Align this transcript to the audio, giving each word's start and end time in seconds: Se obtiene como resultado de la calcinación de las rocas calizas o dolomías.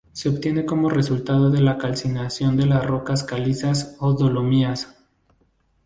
Se 0.13 0.29
obtiene 0.29 0.65
como 0.65 0.89
resultado 0.89 1.51
de 1.51 1.61
la 1.61 1.77
calcinación 1.77 2.57
de 2.57 2.65
las 2.65 2.83
rocas 2.87 3.23
calizas 3.23 3.97
o 3.99 4.13
dolomías. 4.13 4.97